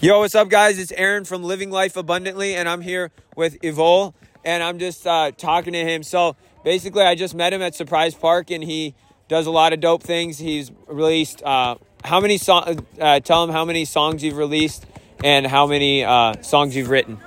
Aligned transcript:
Yo, 0.00 0.20
what's 0.20 0.36
up, 0.36 0.48
guys? 0.48 0.78
It's 0.78 0.92
Aaron 0.92 1.24
from 1.24 1.42
Living 1.42 1.72
Life 1.72 1.96
Abundantly, 1.96 2.54
and 2.54 2.68
I'm 2.68 2.82
here 2.82 3.10
with 3.34 3.60
Evol, 3.62 4.14
and 4.44 4.62
I'm 4.62 4.78
just 4.78 5.04
uh, 5.04 5.32
talking 5.32 5.72
to 5.72 5.80
him. 5.80 6.04
So 6.04 6.36
basically, 6.62 7.02
I 7.02 7.16
just 7.16 7.34
met 7.34 7.52
him 7.52 7.62
at 7.62 7.74
Surprise 7.74 8.14
Park, 8.14 8.52
and 8.52 8.62
he 8.62 8.94
does 9.26 9.46
a 9.46 9.50
lot 9.50 9.72
of 9.72 9.80
dope 9.80 10.04
things. 10.04 10.38
He's 10.38 10.70
released 10.86 11.42
uh, 11.42 11.78
how 12.04 12.20
many 12.20 12.38
songs? 12.38 12.80
Uh, 13.00 13.18
tell 13.18 13.42
him 13.42 13.50
how 13.50 13.64
many 13.64 13.84
songs 13.84 14.22
you've 14.22 14.36
released 14.36 14.86
and 15.24 15.44
how 15.44 15.66
many 15.66 16.04
uh, 16.04 16.42
songs 16.42 16.76
you've 16.76 16.90
written. 16.90 17.18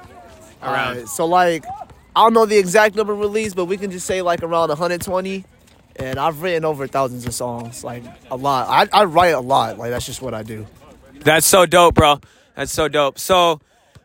Around. 0.63 0.95
Right, 0.95 1.07
so 1.09 1.25
like, 1.25 1.65
I 2.15 2.23
don't 2.23 2.33
know 2.33 2.45
the 2.45 2.57
exact 2.57 2.95
number 2.95 3.13
released, 3.13 3.57
but 3.57 3.65
we 3.65 3.75
can 3.75 3.91
just 3.91 4.07
say 4.07 4.21
like 4.21 4.43
around 4.43 4.69
120. 4.69 5.43
And 5.97 6.17
I've 6.17 6.41
written 6.41 6.63
over 6.63 6.87
thousands 6.87 7.25
of 7.25 7.33
songs, 7.33 7.83
like 7.83 8.03
a 8.31 8.37
lot. 8.37 8.69
I, 8.69 9.01
I 9.01 9.03
write 9.03 9.33
a 9.33 9.41
lot. 9.41 9.77
Like 9.77 9.89
that's 9.89 10.05
just 10.05 10.21
what 10.21 10.33
I 10.33 10.43
do. 10.43 10.65
That's 11.25 11.45
so 11.45 11.65
dope, 11.65 11.95
bro. 11.95 12.21
That's 12.55 12.71
so 12.71 12.87
dope. 12.87 13.19
So, 13.19 13.61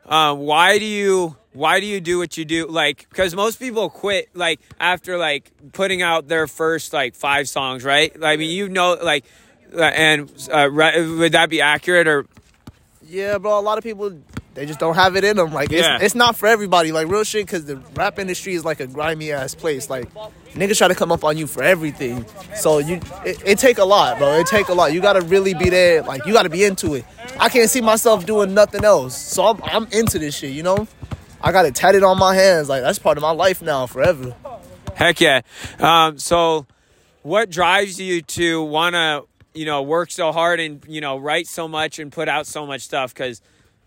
um, 0.06 0.38
why 0.38 0.78
do 0.78 0.84
you 0.84 1.36
why 1.52 1.80
do 1.80 1.86
you 1.86 2.00
do 2.00 2.18
what 2.18 2.36
you 2.36 2.44
do? 2.44 2.66
Like, 2.66 3.06
because 3.08 3.34
most 3.34 3.58
people 3.58 3.88
quit 3.88 4.28
like 4.34 4.60
after 4.78 5.16
like 5.16 5.50
putting 5.72 6.02
out 6.02 6.28
their 6.28 6.46
first 6.46 6.92
like 6.92 7.14
five 7.14 7.48
songs, 7.48 7.82
right? 7.82 8.12
I 8.22 8.36
mean, 8.36 8.50
you 8.50 8.68
know, 8.68 8.98
like, 9.02 9.24
uh, 9.74 9.82
and 9.82 10.30
uh, 10.52 10.68
would 10.70 11.32
that 11.32 11.48
be 11.48 11.60
accurate 11.60 12.06
or? 12.06 12.26
Yeah, 13.08 13.38
bro. 13.38 13.58
A 13.58 13.60
lot 13.60 13.78
of 13.78 13.84
people 13.84 14.18
they 14.56 14.64
just 14.64 14.80
don't 14.80 14.94
have 14.94 15.16
it 15.16 15.22
in 15.22 15.36
them. 15.36 15.52
Like, 15.52 15.70
it's, 15.70 15.86
it's 16.02 16.14
not 16.14 16.34
for 16.34 16.46
everybody. 16.46 16.90
Like 16.90 17.08
real 17.08 17.24
shit, 17.24 17.46
because 17.46 17.66
the 17.66 17.76
rap 17.94 18.18
industry 18.18 18.54
is 18.54 18.64
like 18.64 18.80
a 18.80 18.86
grimy 18.86 19.30
ass 19.30 19.54
place. 19.54 19.90
Like, 19.90 20.12
niggas 20.54 20.78
try 20.78 20.88
to 20.88 20.94
come 20.94 21.12
up 21.12 21.24
on 21.24 21.36
you 21.36 21.46
for 21.46 21.62
everything. 21.62 22.24
So 22.54 22.78
you, 22.78 23.00
it, 23.24 23.42
it 23.44 23.58
take 23.58 23.76
a 23.76 23.84
lot, 23.84 24.18
bro. 24.18 24.32
It 24.38 24.46
take 24.46 24.68
a 24.68 24.72
lot. 24.74 24.94
You 24.94 25.02
gotta 25.02 25.20
really 25.20 25.52
be 25.52 25.68
there. 25.68 26.02
Like, 26.02 26.24
you 26.24 26.32
gotta 26.32 26.48
be 26.48 26.64
into 26.64 26.94
it. 26.94 27.04
I 27.38 27.50
can't 27.50 27.68
see 27.68 27.82
myself 27.82 28.24
doing 28.24 28.54
nothing 28.54 28.82
else. 28.82 29.14
So 29.16 29.44
I'm, 29.44 29.60
I'm 29.62 29.86
into 29.92 30.18
this 30.18 30.34
shit. 30.34 30.52
You 30.52 30.62
know, 30.62 30.88
I 31.42 31.52
got 31.52 31.66
it 31.66 31.74
tatted 31.74 32.02
on 32.02 32.18
my 32.18 32.34
hands. 32.34 32.70
Like 32.70 32.82
that's 32.82 32.98
part 32.98 33.18
of 33.18 33.22
my 33.22 33.32
life 33.32 33.60
now, 33.60 33.86
forever. 33.86 34.34
Heck 34.94 35.20
yeah. 35.20 35.42
Um, 35.78 36.18
so, 36.18 36.66
what 37.22 37.50
drives 37.50 38.00
you 38.00 38.22
to 38.22 38.62
wanna, 38.62 39.20
you 39.52 39.66
know, 39.66 39.82
work 39.82 40.10
so 40.10 40.32
hard 40.32 40.60
and 40.60 40.82
you 40.88 41.02
know 41.02 41.18
write 41.18 41.46
so 41.46 41.68
much 41.68 41.98
and 41.98 42.10
put 42.10 42.28
out 42.28 42.46
so 42.46 42.66
much 42.66 42.80
stuff? 42.80 43.12
Because 43.12 43.42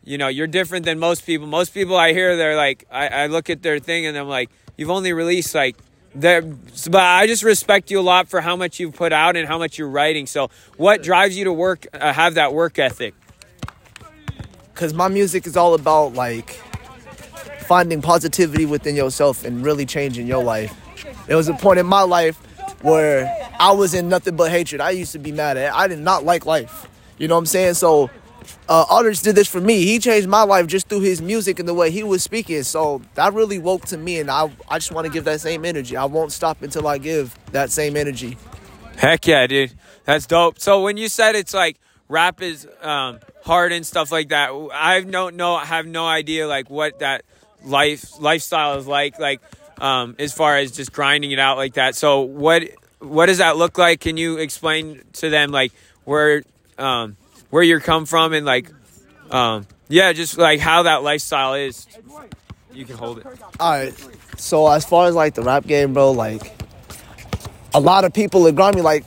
you 0.09 0.17
know, 0.17 0.27
you're 0.27 0.47
different 0.47 0.85
than 0.85 0.97
most 0.97 1.23
people. 1.23 1.45
Most 1.45 1.71
people 1.71 1.95
I 1.95 2.13
hear, 2.13 2.35
they're 2.35 2.55
like, 2.55 2.87
I, 2.91 3.07
I 3.09 3.27
look 3.27 3.51
at 3.51 3.61
their 3.61 3.77
thing 3.77 4.07
and 4.07 4.17
I'm 4.17 4.27
like, 4.27 4.49
you've 4.75 4.89
only 4.89 5.13
released 5.13 5.53
like 5.53 5.77
there 6.15 6.41
but 6.41 6.95
i 7.03 7.27
just 7.27 7.43
respect 7.43 7.91
you 7.91 7.99
a 7.99 8.01
lot 8.01 8.27
for 8.27 8.41
how 8.41 8.55
much 8.55 8.79
you've 8.79 8.95
put 8.95 9.13
out 9.13 9.37
and 9.37 9.47
how 9.47 9.59
much 9.59 9.77
you're 9.77 9.87
writing. 9.87 10.25
So 10.25 10.49
what 10.77 11.03
drives 11.03 11.37
you 11.37 11.43
to 11.43 11.53
work 11.53 11.85
uh, 11.93 12.11
have 12.11 12.33
that 12.33 12.55
work 12.55 12.79
ethic? 12.79 13.13
Because 14.73 14.95
my 14.95 15.09
music 15.09 15.45
is 15.45 15.55
all 15.55 15.75
about 15.75 16.15
like 16.15 16.59
finding 17.67 18.01
positivity 18.01 18.65
within 18.65 18.95
yourself 18.95 19.45
and 19.45 19.63
really 19.63 19.85
changing 19.85 20.25
your 20.25 20.43
life. 20.43 20.75
There 21.27 21.37
was 21.37 21.49
a 21.49 21.53
point 21.53 21.77
in 21.77 21.85
my 21.85 22.01
life 22.01 22.37
where 22.81 23.31
i 23.59 23.71
was 23.71 23.93
in 23.93 24.09
nothing 24.09 24.35
but 24.35 24.49
hatred. 24.49 24.81
I 24.81 24.89
used 24.89 25.11
to 25.11 25.19
be 25.19 25.31
mad 25.31 25.57
at. 25.57 25.67
It. 25.67 25.75
i 25.75 25.87
did 25.87 25.99
not 25.99 26.23
like 26.23 26.47
life. 26.47 26.87
You 27.19 27.27
know 27.27 27.35
what 27.35 27.41
i'm 27.41 27.45
saying? 27.45 27.75
So 27.75 28.09
uh, 28.67 29.03
did 29.03 29.35
this 29.35 29.47
for 29.47 29.61
me. 29.61 29.85
He 29.85 29.99
changed 29.99 30.27
my 30.27 30.43
life 30.43 30.67
just 30.67 30.87
through 30.87 31.01
his 31.01 31.21
music 31.21 31.59
and 31.59 31.67
the 31.67 31.73
way 31.73 31.91
he 31.91 32.03
was 32.03 32.23
speaking. 32.23 32.63
So 32.63 33.01
that 33.15 33.33
really 33.33 33.59
woke 33.59 33.85
to 33.87 33.97
me, 33.97 34.19
and 34.19 34.29
I, 34.29 34.51
I 34.67 34.77
just 34.77 34.91
want 34.91 35.07
to 35.07 35.13
give 35.13 35.25
that 35.25 35.41
same 35.41 35.65
energy. 35.65 35.97
I 35.97 36.05
won't 36.05 36.31
stop 36.31 36.61
until 36.61 36.87
I 36.87 36.97
give 36.97 37.35
that 37.51 37.71
same 37.71 37.97
energy. 37.97 38.37
Heck 38.97 39.25
yeah, 39.27 39.47
dude. 39.47 39.73
That's 40.05 40.25
dope. 40.25 40.59
So 40.59 40.83
when 40.83 40.97
you 40.97 41.07
said 41.07 41.35
it's 41.35 41.53
like 41.53 41.77
rap 42.07 42.41
is 42.41 42.67
um, 42.81 43.19
hard 43.43 43.71
and 43.71 43.85
stuff 43.85 44.11
like 44.11 44.29
that, 44.29 44.51
I 44.73 45.01
don't 45.01 45.35
know, 45.35 45.57
have 45.57 45.85
no 45.85 46.05
idea 46.05 46.47
like 46.47 46.69
what 46.69 46.99
that 46.99 47.23
life 47.63 48.19
lifestyle 48.19 48.77
is 48.77 48.87
like, 48.87 49.19
like 49.19 49.41
um, 49.79 50.15
as 50.19 50.33
far 50.33 50.57
as 50.57 50.71
just 50.71 50.91
grinding 50.91 51.31
it 51.31 51.39
out 51.39 51.57
like 51.57 51.75
that. 51.75 51.95
So 51.95 52.21
what 52.21 52.63
what 52.99 53.27
does 53.27 53.37
that 53.37 53.57
look 53.57 53.77
like? 53.77 54.01
Can 54.01 54.17
you 54.17 54.37
explain 54.37 55.01
to 55.13 55.29
them 55.29 55.51
like 55.51 55.71
where 56.03 56.43
um, 56.77 57.15
where 57.49 57.63
you're 57.63 57.79
come 57.79 58.05
from 58.05 58.33
and 58.33 58.45
like 58.45 58.71
um 59.31 59.65
yeah 59.87 60.13
just 60.13 60.37
like 60.37 60.59
how 60.59 60.83
that 60.83 61.03
lifestyle 61.03 61.53
is. 61.53 61.87
You 62.73 62.85
can 62.85 62.97
hold 62.97 63.19
it. 63.19 63.25
All 63.59 63.71
right 63.71 63.93
so 64.37 64.67
as 64.67 64.85
far 64.85 65.07
as 65.07 65.15
like 65.15 65.33
the 65.33 65.41
rap 65.41 65.65
game 65.65 65.93
bro 65.93 66.11
like 66.11 66.55
a 67.73 67.79
lot 67.79 68.05
of 68.05 68.13
people 68.13 68.47
at 68.47 68.55
Grammy 68.55 68.81
like 68.83 69.03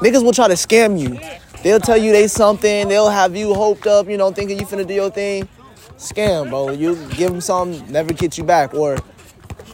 niggas 0.00 0.24
will 0.24 0.32
try 0.32 0.48
to 0.48 0.54
scam 0.54 0.98
you. 0.98 1.18
They'll 1.62 1.80
tell 1.80 1.96
you 1.96 2.12
they 2.12 2.26
something 2.28 2.88
they'll 2.88 3.10
have 3.10 3.36
you 3.36 3.54
hoped 3.54 3.86
up 3.86 4.08
you 4.08 4.16
know 4.16 4.32
thinking 4.32 4.58
you 4.58 4.66
finna 4.66 4.86
do 4.86 4.94
your 4.94 5.10
thing. 5.10 5.48
Scam 5.96 6.50
bro. 6.50 6.70
You 6.70 6.96
give 7.10 7.30
them 7.30 7.40
something 7.40 7.90
never 7.92 8.12
get 8.12 8.36
you 8.36 8.44
back. 8.44 8.74
Or 8.74 8.96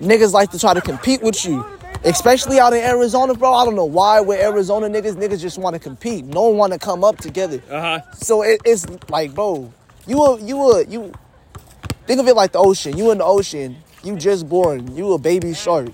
niggas 0.00 0.32
like 0.32 0.50
to 0.50 0.58
try 0.58 0.74
to 0.74 0.80
compete 0.80 1.22
with 1.22 1.44
you 1.44 1.64
Especially 2.04 2.60
out 2.60 2.72
in 2.72 2.82
Arizona, 2.82 3.34
bro. 3.34 3.52
I 3.54 3.64
don't 3.64 3.74
know 3.74 3.84
why 3.84 4.20
with 4.20 4.40
Arizona 4.40 4.88
niggas, 4.88 5.14
niggas 5.14 5.40
just 5.40 5.58
want 5.58 5.74
to 5.74 5.80
compete. 5.80 6.24
No 6.24 6.42
one 6.48 6.56
want 6.56 6.72
to 6.72 6.78
come 6.78 7.02
up 7.02 7.18
together. 7.18 7.60
Uh-huh. 7.70 8.00
So 8.14 8.42
it, 8.42 8.60
it's 8.64 8.86
like, 9.10 9.34
bro, 9.34 9.72
you 10.06 10.22
a 10.22 10.40
you 10.40 10.70
a 10.70 10.84
you 10.84 11.12
think 12.06 12.20
of 12.20 12.28
it 12.28 12.34
like 12.34 12.52
the 12.52 12.58
ocean. 12.58 12.96
You 12.96 13.10
in 13.10 13.18
the 13.18 13.24
ocean, 13.24 13.76
you 14.04 14.16
just 14.16 14.48
born, 14.48 14.96
you 14.96 15.12
a 15.12 15.18
baby 15.18 15.54
shark. 15.54 15.88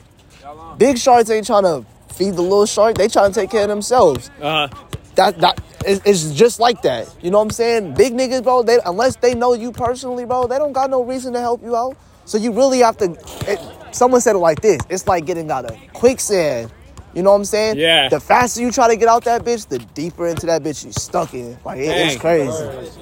Big 0.78 0.98
sharks 0.98 1.30
ain't 1.30 1.46
trying 1.46 1.62
to 1.62 1.84
feed 2.12 2.34
the 2.34 2.42
little 2.42 2.66
shark. 2.66 2.96
They 2.96 3.08
trying 3.08 3.32
to 3.32 3.40
take 3.40 3.50
care 3.50 3.62
of 3.62 3.68
themselves. 3.68 4.30
Uh-huh. 4.40 4.68
That 5.14 5.38
that 5.40 5.60
it's 5.86 6.32
just 6.32 6.60
like 6.60 6.82
that. 6.82 7.14
You 7.22 7.30
know 7.30 7.38
what 7.38 7.44
I'm 7.44 7.50
saying? 7.50 7.94
Big 7.94 8.12
niggas, 8.12 8.42
bro. 8.42 8.62
They 8.62 8.78
unless 8.84 9.16
they 9.16 9.34
know 9.34 9.54
you 9.54 9.72
personally, 9.72 10.24
bro, 10.24 10.46
they 10.46 10.58
don't 10.58 10.72
got 10.72 10.90
no 10.90 11.02
reason 11.02 11.32
to 11.34 11.40
help 11.40 11.62
you 11.62 11.76
out. 11.76 11.96
So 12.24 12.38
you 12.38 12.52
really 12.52 12.80
have 12.80 12.96
to. 12.98 13.12
It, 13.46 13.60
someone 13.94 14.20
said 14.20 14.36
it 14.36 14.40
like 14.40 14.60
this: 14.60 14.80
It's 14.88 15.06
like 15.06 15.26
getting 15.26 15.50
out 15.50 15.64
of 15.64 15.76
quicksand. 15.92 16.70
You 17.14 17.22
know 17.22 17.30
what 17.30 17.36
I'm 17.36 17.44
saying? 17.44 17.78
Yeah. 17.78 18.08
The 18.08 18.18
faster 18.18 18.60
you 18.60 18.72
try 18.72 18.88
to 18.88 18.96
get 18.96 19.08
out 19.08 19.24
that 19.24 19.44
bitch, 19.44 19.68
the 19.68 19.78
deeper 19.78 20.26
into 20.26 20.46
that 20.46 20.62
bitch 20.64 20.84
you 20.84 20.92
stuck 20.92 21.32
in. 21.32 21.56
Like 21.64 21.78
it, 21.78 21.84
it's 21.84 22.20
crazy. 22.20 22.50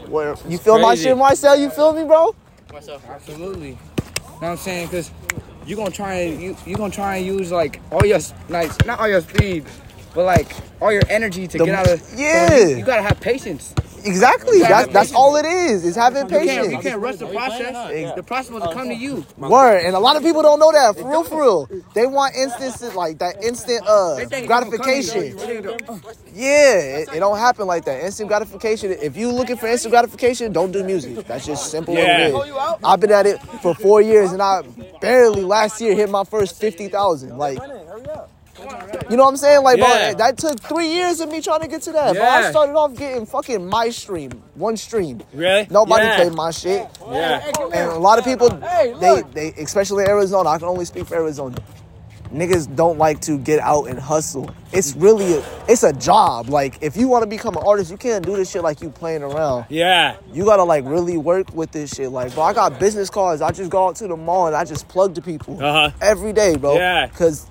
Where 0.08 0.36
you 0.46 0.58
feel 0.58 0.74
crazy. 0.74 0.82
my 0.82 0.94
shit, 0.94 1.16
Marcel? 1.16 1.56
You 1.56 1.70
feel 1.70 1.94
me, 1.94 2.04
bro? 2.04 2.34
Myself, 2.72 3.08
absolutely. 3.08 3.70
You 3.70 3.74
know 3.74 3.78
what 4.38 4.48
I'm 4.48 4.56
saying? 4.58 4.88
Cause 4.88 5.10
you're 5.66 5.76
gonna 5.76 5.90
try 5.90 6.14
and 6.14 6.42
you 6.42 6.56
you 6.66 6.76
gonna 6.76 6.92
try 6.92 7.16
and 7.16 7.26
use 7.26 7.52
like 7.52 7.80
all 7.90 8.04
your 8.04 8.18
like 8.48 8.84
not 8.84 9.00
all 9.00 9.08
your 9.08 9.20
speed, 9.22 9.64
but 10.14 10.24
like 10.24 10.54
all 10.80 10.92
your 10.92 11.02
energy 11.08 11.46
to 11.48 11.58
the, 11.58 11.64
get 11.64 11.74
out 11.74 11.88
of. 11.88 12.02
Yeah. 12.14 12.48
So 12.48 12.56
you, 12.56 12.76
you 12.78 12.84
gotta 12.84 13.02
have 13.02 13.18
patience. 13.20 13.74
Exactly. 14.04 14.60
That's 14.60 14.92
that's 14.92 15.14
all 15.14 15.36
it 15.36 15.44
is. 15.46 15.84
Is 15.84 15.96
having 15.96 16.28
patience. 16.28 16.48
You 16.48 16.56
can't, 16.56 16.72
you 16.72 16.90
can't 16.90 17.00
rush 17.00 17.16
the 17.16 17.26
process. 17.28 18.14
The 18.16 18.22
process 18.22 18.50
will 18.50 18.72
come 18.72 18.88
to 18.88 18.94
you. 18.94 19.26
Word. 19.38 19.84
And 19.84 19.96
a 19.96 19.98
lot 19.98 20.16
of 20.16 20.22
people 20.22 20.42
don't 20.42 20.58
know 20.58 20.72
that. 20.72 20.96
For 20.96 21.08
real, 21.08 21.24
for 21.24 21.42
real. 21.42 21.68
They 21.94 22.06
want 22.06 22.34
instances 22.36 22.94
like 22.94 23.18
that 23.18 23.42
instant 23.42 23.86
uh 23.86 24.24
gratification. 24.46 25.36
Yeah, 26.34 27.00
it, 27.00 27.08
it, 27.14 27.20
don't 27.20 27.38
happen 27.38 27.66
like 27.66 27.84
that. 27.86 28.04
Instant 28.04 28.28
gratification. 28.28 28.92
If 28.92 29.16
you 29.16 29.30
looking 29.30 29.56
for 29.56 29.66
instant 29.66 29.92
gratification, 29.92 30.52
don't 30.52 30.72
do 30.72 30.82
music. 30.84 31.26
That's 31.26 31.46
just 31.46 31.70
simple 31.70 31.94
yeah. 31.94 32.32
I've 32.84 33.00
been 33.00 33.12
at 33.12 33.26
it 33.26 33.40
for 33.62 33.74
four 33.74 34.00
years 34.00 34.32
and 34.32 34.42
I 34.42 34.62
barely 35.00 35.42
last 35.42 35.80
year 35.80 35.94
hit 35.94 36.10
my 36.10 36.24
first 36.24 36.58
fifty 36.60 36.88
thousand. 36.88 37.38
Like 37.38 37.58
you 38.58 39.16
know 39.16 39.24
what 39.24 39.30
I'm 39.30 39.36
saying? 39.36 39.62
Like, 39.62 39.78
yeah. 39.78 40.12
bro, 40.12 40.18
that 40.18 40.36
took 40.36 40.60
three 40.60 40.88
years 40.88 41.20
of 41.20 41.30
me 41.30 41.40
trying 41.40 41.60
to 41.60 41.68
get 41.68 41.82
to 41.82 41.92
that. 41.92 42.14
Yeah. 42.14 42.20
Bro, 42.20 42.28
I 42.28 42.50
started 42.50 42.74
off 42.74 42.94
getting 42.96 43.24
fucking 43.26 43.66
my 43.66 43.88
stream, 43.90 44.30
one 44.54 44.76
stream. 44.76 45.22
Really? 45.32 45.66
Nobody 45.70 46.04
yeah. 46.04 46.16
played 46.16 46.34
my 46.34 46.50
shit. 46.50 46.86
Yeah. 47.10 47.50
And 47.72 47.90
a 47.90 47.98
lot 47.98 48.18
of 48.18 48.24
people, 48.24 48.50
they, 48.50 49.22
they, 49.32 49.52
especially 49.62 50.04
in 50.04 50.10
Arizona, 50.10 50.50
I 50.50 50.58
can 50.58 50.68
only 50.68 50.84
speak 50.84 51.06
for 51.06 51.14
Arizona. 51.14 51.56
Niggas 52.30 52.74
don't 52.74 52.96
like 52.96 53.20
to 53.22 53.36
get 53.36 53.60
out 53.60 53.88
and 53.88 53.98
hustle. 53.98 54.50
It's 54.72 54.96
really, 54.96 55.34
a, 55.34 55.44
it's 55.68 55.82
a 55.82 55.92
job. 55.92 56.48
Like, 56.48 56.82
if 56.82 56.96
you 56.96 57.06
want 57.06 57.24
to 57.24 57.26
become 57.26 57.56
an 57.56 57.62
artist, 57.62 57.90
you 57.90 57.98
can't 57.98 58.24
do 58.24 58.36
this 58.36 58.50
shit 58.50 58.62
like 58.62 58.80
you 58.80 58.88
playing 58.88 59.22
around. 59.22 59.66
Yeah. 59.68 60.16
You 60.32 60.46
gotta 60.46 60.64
like 60.64 60.84
really 60.86 61.18
work 61.18 61.52
with 61.52 61.72
this 61.72 61.94
shit. 61.94 62.10
Like, 62.10 62.32
bro, 62.32 62.44
I 62.44 62.54
got 62.54 62.80
business 62.80 63.10
cards. 63.10 63.42
I 63.42 63.50
just 63.50 63.70
go 63.70 63.86
out 63.88 63.96
to 63.96 64.08
the 64.08 64.16
mall 64.16 64.46
and 64.46 64.56
I 64.56 64.64
just 64.64 64.88
plug 64.88 65.14
to 65.16 65.20
people 65.20 65.62
uh-huh. 65.62 65.90
every 66.00 66.32
day, 66.32 66.56
bro. 66.56 66.76
Yeah. 66.76 67.08
Cause 67.08 67.50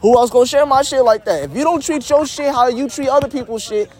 who 0.00 0.16
else 0.16 0.30
gonna 0.30 0.46
share 0.46 0.66
my 0.66 0.82
shit 0.82 1.02
like 1.04 1.24
that? 1.24 1.44
If 1.44 1.56
you 1.56 1.64
don't 1.64 1.82
treat 1.82 2.08
your 2.08 2.26
shit 2.26 2.52
how 2.52 2.68
you 2.68 2.88
treat 2.88 3.08
other 3.08 3.28
people's 3.28 3.62
shit, 3.62 3.90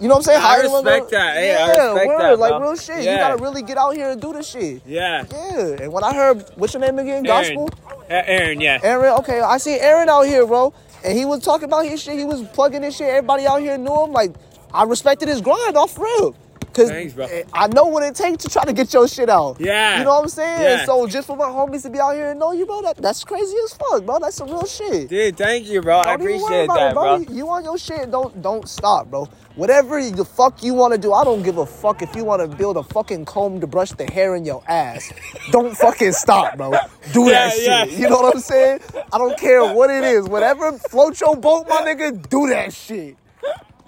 you 0.00 0.08
know 0.08 0.14
what 0.16 0.28
I'm 0.28 0.34
saying? 0.34 0.42
I 0.42 0.56
respect 0.56 1.10
that. 1.10 1.36
Hey, 1.36 1.48
yeah, 1.52 1.64
I 1.64 1.68
respect 1.68 2.06
word, 2.08 2.20
that, 2.20 2.38
like 2.38 2.60
real 2.60 2.76
shit. 2.76 3.04
Yeah. 3.04 3.12
You 3.12 3.18
gotta 3.18 3.42
really 3.42 3.62
get 3.62 3.78
out 3.78 3.94
here 3.94 4.10
and 4.10 4.20
do 4.20 4.32
this 4.32 4.48
shit. 4.48 4.82
Yeah. 4.84 5.24
Yeah. 5.30 5.76
And 5.80 5.92
when 5.92 6.02
I 6.02 6.12
heard, 6.12 6.44
what's 6.56 6.74
your 6.74 6.80
name 6.80 6.98
again? 6.98 7.22
Gospel. 7.22 7.70
Aaron. 8.10 8.60
Yeah. 8.60 8.80
Aaron. 8.82 9.14
Okay, 9.20 9.40
I 9.40 9.58
see 9.58 9.78
Aaron 9.78 10.08
out 10.08 10.22
here, 10.22 10.44
bro, 10.46 10.74
and 11.04 11.16
he 11.16 11.24
was 11.24 11.42
talking 11.44 11.64
about 11.64 11.86
his 11.86 12.02
shit. 12.02 12.18
He 12.18 12.24
was 12.24 12.42
plugging 12.48 12.82
his 12.82 12.96
shit. 12.96 13.08
Everybody 13.08 13.46
out 13.46 13.60
here 13.60 13.78
knew 13.78 14.04
him. 14.04 14.12
Like, 14.12 14.34
I 14.74 14.82
respected 14.84 15.28
his 15.28 15.40
grind 15.40 15.76
off 15.76 15.96
real. 15.98 16.34
Cause 16.72 16.88
Thanks, 16.88 17.12
bro. 17.14 17.26
Eh, 17.26 17.44
I 17.52 17.66
know 17.68 17.84
what 17.86 18.02
it 18.02 18.14
takes 18.14 18.44
to 18.44 18.48
try 18.50 18.64
to 18.64 18.72
get 18.72 18.92
your 18.92 19.06
shit 19.08 19.28
out. 19.28 19.60
Yeah. 19.60 19.98
You 19.98 20.04
know 20.04 20.14
what 20.14 20.22
I'm 20.22 20.28
saying? 20.28 20.60
Yeah. 20.62 20.84
So 20.86 21.06
just 21.06 21.26
for 21.26 21.36
my 21.36 21.46
homies 21.46 21.82
to 21.82 21.90
be 21.90 22.00
out 22.00 22.14
here 22.14 22.30
and 22.30 22.40
know 22.40 22.52
you, 22.52 22.66
bro, 22.66 22.82
that, 22.82 22.96
that's 22.96 23.24
crazy 23.24 23.56
as 23.64 23.74
fuck, 23.74 24.04
bro. 24.04 24.18
That's 24.18 24.36
some 24.36 24.48
real 24.48 24.64
shit. 24.66 25.08
Dude, 25.08 25.36
thank 25.36 25.66
you, 25.68 25.82
bro. 25.82 25.98
I 26.00 26.02
Don't 26.16 26.20
worry 26.22 26.34
appreciate 26.36 26.66
that, 26.68 26.90
it, 26.90 26.94
bro. 26.94 27.16
You, 27.18 27.26
you 27.30 27.48
on 27.50 27.64
your 27.64 27.78
shit, 27.78 28.10
don't 28.10 28.40
don't 28.42 28.68
stop, 28.68 29.10
bro. 29.10 29.28
Whatever 29.54 30.02
the 30.10 30.24
fuck 30.24 30.62
you 30.62 30.72
want 30.72 30.94
to 30.94 30.98
do, 30.98 31.12
I 31.12 31.24
don't 31.24 31.42
give 31.42 31.58
a 31.58 31.66
fuck 31.66 32.00
if 32.00 32.16
you 32.16 32.24
want 32.24 32.40
to 32.50 32.56
build 32.56 32.78
a 32.78 32.82
fucking 32.82 33.26
comb 33.26 33.60
to 33.60 33.66
brush 33.66 33.90
the 33.92 34.10
hair 34.10 34.34
in 34.34 34.46
your 34.46 34.62
ass. 34.66 35.12
don't 35.50 35.76
fucking 35.76 36.12
stop, 36.12 36.56
bro. 36.56 36.70
Do 37.12 37.28
that 37.28 37.54
Yeah, 37.58 37.84
shit. 37.84 37.92
yeah. 37.92 37.98
You 37.98 38.08
know 38.08 38.16
what 38.22 38.34
I'm 38.34 38.40
saying? 38.40 38.80
I 39.12 39.18
don't 39.18 39.38
care 39.38 39.74
what 39.74 39.90
it 39.90 40.04
is. 40.04 40.26
Whatever 40.26 40.72
float 40.72 41.20
your 41.20 41.36
boat, 41.36 41.68
my 41.68 41.82
nigga, 41.82 42.26
do 42.30 42.48
that 42.48 42.72
shit. 42.72 43.16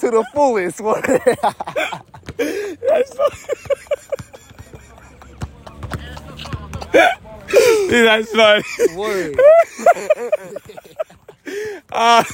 To 0.00 0.10
the 0.10 0.24
fullest. 0.34 0.80
Dude, 2.38 2.78
that's 8.06 8.32
funny. 8.32 8.64
Word. 8.96 9.36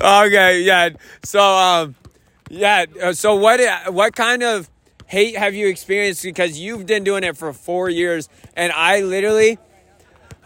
okay, 0.00 0.62
yeah. 0.62 0.90
So, 1.24 1.42
um, 1.42 1.94
yeah. 2.48 2.86
uh, 3.02 3.12
So, 3.12 3.36
what 3.36 3.60
what 3.92 4.14
kind 4.14 4.42
of 4.42 4.70
hate 5.06 5.36
have 5.36 5.54
you 5.54 5.68
experienced? 5.68 6.22
Because 6.22 6.58
you've 6.58 6.86
been 6.86 7.04
doing 7.04 7.24
it 7.24 7.36
for 7.36 7.52
four 7.52 7.88
years, 7.90 8.28
and 8.54 8.72
I 8.72 9.02
literally, 9.02 9.58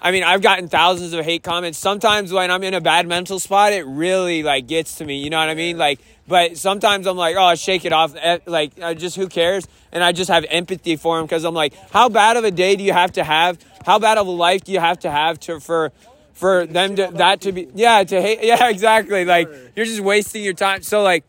I 0.00 0.10
mean, 0.10 0.24
I've 0.24 0.42
gotten 0.42 0.68
thousands 0.68 1.12
of 1.12 1.24
hate 1.24 1.42
comments. 1.42 1.78
Sometimes 1.78 2.32
when 2.32 2.50
I'm 2.50 2.62
in 2.64 2.74
a 2.74 2.80
bad 2.80 3.06
mental 3.06 3.38
spot, 3.38 3.72
it 3.72 3.86
really 3.86 4.42
like 4.42 4.66
gets 4.66 4.96
to 4.96 5.04
me. 5.04 5.18
You 5.18 5.30
know 5.30 5.38
what 5.38 5.48
I 5.48 5.54
mean? 5.54 5.78
Like, 5.78 6.00
but 6.26 6.56
sometimes 6.56 7.06
I'm 7.06 7.16
like, 7.16 7.36
oh, 7.36 7.44
I 7.44 7.54
shake 7.54 7.84
it 7.84 7.92
off. 7.92 8.14
Eh, 8.16 8.38
Like, 8.46 8.72
uh, 8.80 8.94
just 8.94 9.16
who 9.16 9.28
cares? 9.28 9.66
And 9.92 10.02
I 10.02 10.12
just 10.12 10.30
have 10.30 10.44
empathy 10.48 10.96
for 10.96 11.18
him 11.18 11.24
because 11.26 11.44
I'm 11.44 11.54
like, 11.54 11.74
how 11.90 12.08
bad 12.08 12.36
of 12.36 12.44
a 12.44 12.50
day 12.50 12.76
do 12.76 12.82
you 12.84 12.92
have 12.92 13.12
to 13.12 13.24
have? 13.24 13.58
How 13.84 13.98
bad 13.98 14.18
of 14.18 14.26
a 14.26 14.30
life 14.30 14.64
do 14.64 14.72
you 14.72 14.80
have 14.80 14.98
to 15.00 15.10
have 15.10 15.38
to 15.40 15.60
for? 15.60 15.92
For 16.32 16.66
them 16.66 16.96
to 16.96 17.10
that 17.14 17.42
to 17.42 17.52
be 17.52 17.68
yeah 17.76 18.02
to 18.02 18.20
hate 18.20 18.40
yeah 18.42 18.68
exactly 18.68 19.24
like 19.24 19.48
you're 19.76 19.86
just 19.86 20.00
wasting 20.00 20.42
your 20.42 20.52
time 20.52 20.82
so 20.82 21.00
like 21.00 21.22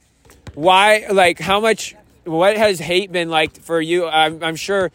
why 0.56 1.06
like 1.12 1.38
how 1.38 1.60
much 1.60 1.96
what 2.24 2.58
has 2.58 2.80
hate 2.80 3.12
been 3.12 3.30
like 3.30 3.62
for 3.62 3.80
you 3.80 4.08
i'm, 4.08 4.44
I'm 4.44 4.56
sure 4.56 4.92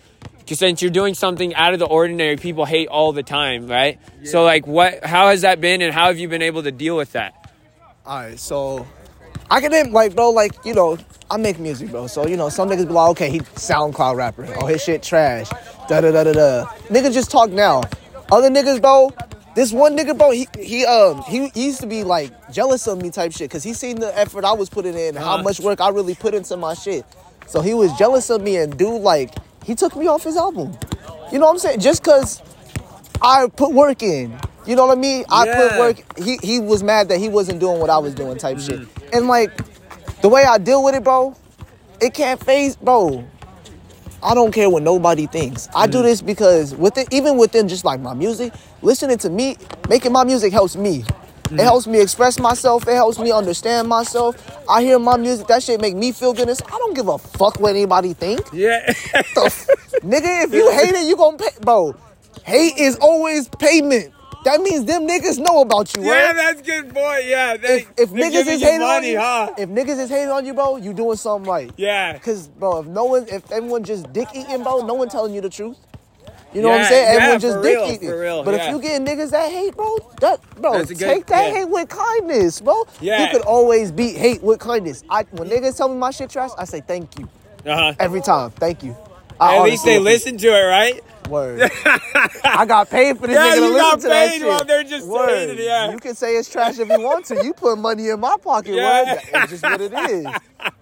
since 0.46 0.82
you're 0.82 0.90
doing 0.90 1.14
something 1.14 1.54
out 1.54 1.74
of 1.74 1.78
the 1.78 1.86
ordinary 1.86 2.36
people 2.36 2.64
hate 2.64 2.88
all 2.88 3.12
the 3.12 3.22
time 3.22 3.68
right 3.68 4.00
so 4.24 4.42
like 4.42 4.66
what 4.66 5.04
how 5.04 5.28
has 5.28 5.42
that 5.42 5.60
been 5.60 5.80
and 5.80 5.94
how 5.94 6.08
have 6.08 6.18
you 6.18 6.26
been 6.28 6.42
able 6.42 6.64
to 6.64 6.72
deal 6.72 6.96
with 6.96 7.12
that 7.12 7.32
Alright, 8.04 8.40
so 8.40 8.88
I 9.50 9.60
can 9.60 9.72
name 9.72 9.92
like 9.92 10.14
bro, 10.14 10.30
like, 10.30 10.52
you 10.64 10.74
know, 10.74 10.98
I 11.30 11.36
make 11.36 11.58
music, 11.58 11.90
bro. 11.90 12.06
So, 12.06 12.26
you 12.26 12.36
know, 12.36 12.48
some 12.48 12.68
niggas 12.68 12.86
be 12.86 12.92
like, 12.92 13.10
okay, 13.10 13.30
he 13.30 13.40
SoundCloud 13.40 14.16
rapper. 14.16 14.46
Oh, 14.60 14.66
his 14.66 14.82
shit 14.82 15.02
trash. 15.02 15.48
Da 15.88 16.00
da 16.00 16.10
da 16.10 16.24
da 16.24 16.32
da. 16.32 16.66
Niggas 16.88 17.12
just 17.12 17.30
talk 17.30 17.50
now. 17.50 17.82
Other 18.32 18.48
niggas, 18.48 18.80
bro, 18.80 19.10
this 19.54 19.72
one 19.72 19.96
nigga, 19.96 20.16
bro, 20.16 20.30
he 20.30 20.48
he 20.58 20.86
um 20.86 21.22
he, 21.22 21.48
he 21.48 21.66
used 21.66 21.80
to 21.80 21.86
be 21.86 22.04
like 22.04 22.30
jealous 22.52 22.86
of 22.86 23.02
me 23.02 23.10
type 23.10 23.32
shit, 23.32 23.50
cause 23.50 23.64
he 23.64 23.72
seen 23.74 23.98
the 23.98 24.16
effort 24.16 24.44
I 24.44 24.52
was 24.52 24.68
putting 24.68 24.96
in, 24.96 25.16
how 25.16 25.42
much 25.42 25.60
work 25.60 25.80
I 25.80 25.88
really 25.88 26.14
put 26.14 26.34
into 26.34 26.56
my 26.56 26.74
shit. 26.74 27.04
So 27.46 27.60
he 27.60 27.74
was 27.74 27.92
jealous 27.98 28.30
of 28.30 28.42
me 28.42 28.56
and 28.56 28.76
dude, 28.78 29.02
like, 29.02 29.34
he 29.64 29.74
took 29.74 29.96
me 29.96 30.06
off 30.06 30.22
his 30.22 30.36
album. 30.36 30.76
You 31.32 31.38
know 31.38 31.46
what 31.46 31.52
I'm 31.52 31.58
saying? 31.58 31.80
Just 31.80 32.04
cause 32.04 32.42
I 33.20 33.48
put 33.48 33.72
work 33.72 34.02
in. 34.02 34.38
You 34.66 34.76
know 34.76 34.86
what 34.86 34.96
I 34.96 35.00
mean? 35.00 35.24
I 35.28 35.46
Yeah. 35.46 35.68
put 35.68 35.78
work. 35.78 36.18
He 36.18 36.38
he 36.42 36.60
was 36.60 36.82
mad 36.82 37.08
that 37.08 37.18
he 37.18 37.28
wasn't 37.28 37.60
doing 37.60 37.80
what 37.80 37.90
I 37.90 37.98
was 37.98 38.14
doing, 38.14 38.36
type 38.36 38.58
mm-hmm. 38.58 38.80
shit. 38.80 38.88
And 39.12 39.26
like 39.26 39.50
the 40.20 40.28
way 40.28 40.44
I 40.44 40.58
deal 40.58 40.84
with 40.84 40.94
it, 40.94 41.02
bro, 41.02 41.34
it 42.00 42.14
can't 42.14 42.42
phase, 42.44 42.76
bro. 42.76 43.24
I 44.22 44.34
don't 44.34 44.52
care 44.52 44.68
what 44.68 44.82
nobody 44.82 45.26
thinks. 45.26 45.68
I 45.74 45.86
do 45.86 45.98
mm-hmm. 45.98 46.06
this 46.06 46.20
because 46.22 46.74
within 46.74 47.06
even 47.10 47.38
within 47.38 47.68
just 47.68 47.84
like 47.84 48.00
my 48.00 48.14
music, 48.14 48.52
listening 48.82 49.18
to 49.18 49.30
me, 49.30 49.56
making 49.88 50.12
my 50.12 50.24
music 50.24 50.52
helps 50.52 50.76
me. 50.76 50.98
It 51.50 51.54
mm-hmm. 51.54 51.58
helps 51.58 51.86
me 51.86 52.00
express 52.00 52.38
myself. 52.38 52.86
It 52.86 52.94
helps 52.94 53.18
me 53.18 53.32
understand 53.32 53.88
myself. 53.88 54.36
I 54.68 54.82
hear 54.82 54.98
my 54.98 55.16
music. 55.16 55.48
That 55.48 55.62
shit 55.62 55.80
make 55.80 55.96
me 55.96 56.12
feel 56.12 56.32
goodness. 56.32 56.62
I 56.64 56.70
don't 56.78 56.94
give 56.94 57.08
a 57.08 57.18
fuck 57.18 57.58
what 57.58 57.70
anybody 57.70 58.12
think. 58.12 58.42
yeah 58.52 58.82
f- 58.86 59.66
nigga, 60.04 60.44
if 60.44 60.52
you 60.52 60.70
hate 60.78 60.94
it, 60.94 61.08
you 61.08 61.16
gonna 61.16 61.38
pay, 61.38 61.48
bro. 61.60 61.96
Hate 62.44 62.76
is 62.78 62.96
always 62.96 63.48
payment. 63.48 64.12
That 64.44 64.60
means 64.62 64.84
them 64.86 65.06
niggas 65.06 65.38
know 65.38 65.60
about 65.60 65.94
you, 65.94 66.02
right? 66.02 66.18
yeah 66.28 66.32
that's 66.32 66.62
good 66.62 66.94
boy. 66.94 67.22
yeah 67.26 67.56
they, 67.58 67.80
If, 67.80 67.92
if 67.98 68.10
niggas 68.10 68.46
is 68.46 68.62
hating 68.62 68.80
money 68.80 69.08
on 69.08 69.12
you, 69.12 69.18
huh 69.20 69.54
if 69.58 69.68
niggas 69.68 69.98
is 70.00 70.08
hating 70.08 70.30
on 70.30 70.46
you, 70.46 70.54
bro, 70.54 70.76
you 70.76 70.94
doing 70.94 71.16
something 71.16 71.50
right. 71.50 71.70
yeah 71.76 72.16
Cause, 72.18 72.48
bro, 72.48 72.80
if 72.80 72.86
no 72.86 73.04
one, 73.04 73.26
if 73.28 73.50
everyone 73.52 73.84
just 73.84 74.10
dick 74.12 74.28
eating, 74.34 74.62
bro, 74.62 74.80
no 74.86 74.94
one 74.94 75.08
telling 75.08 75.34
you 75.34 75.40
the 75.42 75.50
truth. 75.50 75.76
You 76.52 76.62
know 76.62 76.70
what 76.70 76.80
I'm 76.80 76.86
saying? 76.86 77.04
yeah, 77.14 77.20
Everyone 77.20 77.40
just 77.40 77.56
real, 77.58 77.86
dick 77.86 77.96
eating. 78.02 78.10
real, 78.10 78.42
but 78.42 78.54
yeah. 78.54 78.66
if 78.66 78.70
you 78.74 78.80
get 78.80 79.02
niggas 79.02 79.30
that 79.30 79.52
hate, 79.52 79.76
bro, 79.76 79.96
that 80.20 80.40
bro, 80.60 80.84
good- 80.84 80.98
take 80.98 81.26
that 81.26 81.46
yeah. 81.52 81.58
hate 81.60 81.68
with 81.68 81.88
kindness, 81.88 82.60
bro. 82.60 82.84
Yeah. 83.00 83.24
You 83.26 83.30
could 83.30 83.42
always 83.42 83.92
beat 83.92 84.16
hate 84.16 84.42
with 84.42 84.58
kindness. 84.58 85.04
I 85.08 85.24
when 85.30 85.48
niggas 85.48 85.76
tell 85.76 85.88
me 85.88 85.96
my 85.96 86.10
shit 86.10 86.30
trash, 86.30 86.50
I 86.58 86.64
say 86.64 86.80
thank 86.80 87.18
you 87.18 87.28
uh-huh 87.66 87.94
every 88.00 88.20
time. 88.20 88.50
Thank 88.50 88.82
you. 88.82 88.96
I 89.38 89.56
at 89.58 89.62
least 89.62 89.84
they 89.84 89.98
listen 90.00 90.38
to 90.38 90.48
it 90.48 90.62
right 90.64 91.00
Word. 91.30 91.70
I 92.44 92.64
got 92.66 92.90
paid 92.90 93.18
for 93.18 93.26
this 93.26 93.36
Yeah, 93.36 93.52
nigga 93.52 93.54
to 93.54 93.60
you 93.66 93.72
listen 93.72 94.00
to 94.00 94.08
that 94.08 94.28
paid 94.28 94.38
shit. 94.40 94.48
while 94.48 94.64
they're 94.64 94.84
just 94.84 95.06
Word. 95.06 95.28
saying 95.30 95.58
it, 95.58 95.62
yeah. 95.62 95.90
You 95.92 95.98
can 95.98 96.14
say 96.14 96.36
it's 96.36 96.50
trash 96.50 96.78
if 96.78 96.88
you 96.88 97.00
want 97.00 97.24
to. 97.26 97.42
You 97.44 97.54
put 97.54 97.76
money 97.78 98.08
in 98.08 98.18
my 98.20 98.36
pocket, 98.42 98.74
Yeah. 98.74 99.04
word. 99.14 99.20
That's 99.32 99.50
just 99.50 99.62
what 99.62 99.80
it 99.80 99.92
is. 99.92 100.26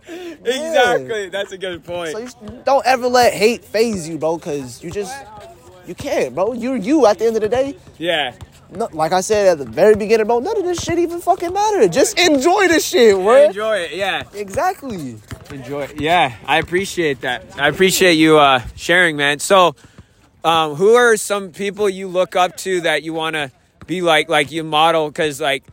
exactly 0.44 1.28
that's 1.28 1.52
a 1.52 1.58
good 1.58 1.84
point 1.84 2.12
So 2.12 2.18
you 2.18 2.28
don't 2.64 2.84
ever 2.86 3.06
let 3.08 3.32
hate 3.34 3.62
phase 3.64 4.08
you, 4.08 4.18
bro, 4.18 4.38
because 4.38 4.82
you 4.82 4.90
just 4.90 5.14
you 5.86 5.94
can't, 5.94 6.34
bro. 6.34 6.52
You're 6.54 6.76
you 6.76 7.06
at 7.06 7.18
the 7.18 7.26
end 7.26 7.36
of 7.36 7.42
the 7.42 7.48
day. 7.48 7.76
yeah 7.98 8.34
No, 8.70 8.88
like 8.92 9.12
I 9.12 9.20
said 9.20 9.46
at 9.48 9.58
the 9.58 9.64
very 9.70 9.94
beginning, 9.96 10.26
bro, 10.26 10.38
none 10.38 10.56
of 10.56 10.64
this 10.64 10.82
shit 10.82 10.98
even 10.98 11.20
fucking 11.20 11.52
matter. 11.52 11.86
Just 11.88 12.18
enjoy 12.18 12.68
the 12.68 12.80
shit, 12.80 13.16
word. 13.18 13.46
enjoy 13.48 13.76
it 13.78 13.92
yeah 13.92 14.22
Exactly. 14.34 15.16
enjoy 15.50 15.82
it. 15.84 16.00
Yeah, 16.00 16.34
I 16.46 16.58
appreciate 16.58 17.20
that. 17.20 17.44
I 17.58 17.68
appreciate 17.68 18.14
you 18.14 18.38
uh, 18.38 18.62
sharing, 18.76 19.16
man. 19.16 19.38
So, 19.38 19.74
um, 20.44 20.74
who 20.74 20.94
are 20.94 21.16
some 21.16 21.50
people 21.50 21.88
you 21.88 22.08
look 22.08 22.36
up 22.36 22.56
to 22.58 22.82
that 22.82 23.02
you 23.02 23.12
want 23.12 23.34
to 23.34 23.50
be 23.86 24.02
like, 24.02 24.28
like 24.28 24.50
you 24.52 24.64
model? 24.64 25.08
Because, 25.08 25.40
like, 25.40 25.64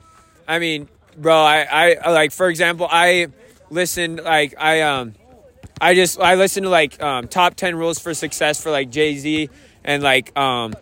I 0.48 0.60
mean, 0.60 0.88
bro, 1.18 1.36
I, 1.36 1.98
I 2.02 2.12
like, 2.12 2.32
for 2.32 2.50
example, 2.50 2.88
I 2.90 3.28
listen, 3.70 4.18
like, 4.18 4.56
I, 4.58 4.82
um, 4.82 5.14
I 5.80 5.94
just, 5.94 6.20
I 6.20 6.36
listen 6.36 6.64
to 6.64 6.70
like 6.70 7.02
um, 7.02 7.28
top 7.28 7.56
ten 7.56 7.76
rules 7.76 8.00
for 8.00 8.14
success 8.14 8.62
for 8.62 8.72
like 8.72 8.90
Jay 8.90 9.18
Z 9.18 9.50
and 9.84 10.02
like, 10.02 10.38
um, 10.38 10.74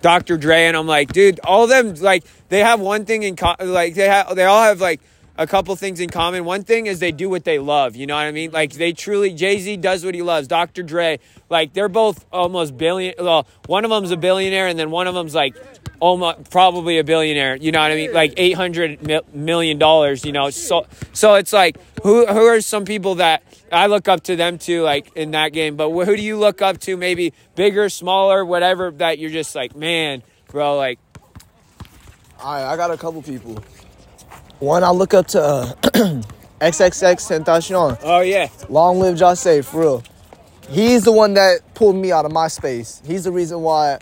Dr. 0.00 0.36
Dre, 0.36 0.66
and 0.66 0.76
I'm 0.76 0.86
like, 0.86 1.12
dude, 1.12 1.40
all 1.40 1.66
them 1.66 1.94
like 1.94 2.24
they 2.48 2.60
have 2.60 2.80
one 2.80 3.04
thing 3.04 3.22
in 3.22 3.36
common. 3.36 3.72
Like 3.72 3.94
they 3.94 4.08
have, 4.08 4.34
they 4.36 4.44
all 4.44 4.62
have 4.62 4.80
like 4.80 5.00
a 5.38 5.46
couple 5.46 5.76
things 5.76 6.00
in 6.00 6.10
common. 6.10 6.44
One 6.44 6.64
thing 6.64 6.86
is 6.86 6.98
they 6.98 7.12
do 7.12 7.28
what 7.28 7.44
they 7.44 7.58
love. 7.58 7.96
You 7.96 8.06
know 8.06 8.14
what 8.14 8.26
I 8.26 8.32
mean? 8.32 8.50
Like 8.52 8.72
they 8.72 8.92
truly, 8.92 9.32
Jay 9.32 9.58
Z 9.58 9.76
does 9.78 10.04
what 10.04 10.14
he 10.14 10.22
loves. 10.22 10.48
Dr. 10.48 10.82
Dre, 10.82 11.18
like 11.50 11.72
they're 11.72 11.88
both 11.88 12.24
almost 12.32 12.76
billion. 12.76 13.14
Well, 13.18 13.46
one 13.66 13.84
of 13.84 13.90
them's 13.90 14.10
a 14.10 14.16
billionaire, 14.16 14.66
and 14.66 14.78
then 14.78 14.90
one 14.90 15.06
of 15.06 15.14
them's 15.14 15.34
like 15.34 15.56
almost 16.00 16.50
probably 16.50 16.98
a 16.98 17.04
billionaire. 17.04 17.56
You 17.56 17.72
know 17.72 17.80
what 17.80 17.92
I 17.92 17.94
mean? 17.94 18.12
Like 18.12 18.34
eight 18.36 18.52
hundred 18.52 19.00
million 19.34 19.78
dollars. 19.78 20.24
You 20.24 20.32
know, 20.32 20.50
so 20.50 20.86
so 21.12 21.34
it's 21.34 21.52
like 21.52 21.76
who 22.02 22.26
who 22.26 22.46
are 22.46 22.60
some 22.60 22.84
people 22.84 23.16
that 23.16 23.42
I 23.70 23.86
look 23.86 24.08
up 24.08 24.22
to 24.24 24.36
them 24.36 24.58
too, 24.58 24.82
like 24.82 25.14
in 25.16 25.32
that 25.32 25.52
game. 25.52 25.76
But 25.76 25.90
who 25.90 26.16
do 26.16 26.22
you 26.22 26.38
look 26.38 26.62
up 26.62 26.78
to? 26.80 26.96
Maybe 26.96 27.34
bigger, 27.54 27.88
smaller, 27.88 28.44
whatever. 28.44 28.90
That 28.90 29.18
you're 29.18 29.30
just 29.30 29.54
like, 29.54 29.76
man, 29.76 30.22
bro, 30.48 30.76
like 30.76 30.98
All 32.40 32.54
right, 32.54 32.64
I 32.72 32.76
got 32.76 32.90
a 32.90 32.96
couple 32.96 33.22
people. 33.22 33.62
One, 34.58 34.82
I 34.84 34.90
look 34.90 35.12
up 35.14 35.26
to 35.28 35.42
uh, 35.42 35.74
XXXTentacion. 36.60 37.98
oh 38.02 38.20
yeah, 38.20 38.48
Long 38.68 38.98
live 38.98 39.16
Jahseh, 39.16 39.64
for 39.64 39.80
real. 39.80 40.04
He's 40.68 41.04
the 41.04 41.12
one 41.12 41.34
that 41.34 41.60
pulled 41.74 41.96
me 41.96 42.10
out 42.10 42.24
of 42.24 42.32
my 42.32 42.48
space. 42.48 43.00
He's 43.06 43.24
the 43.24 43.32
reason 43.32 43.60
why 43.62 43.98